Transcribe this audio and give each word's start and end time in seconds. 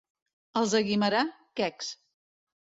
Els 0.61 0.73
de 0.77 0.81
Guimerà, 0.87 1.23
quecs. 1.63 1.93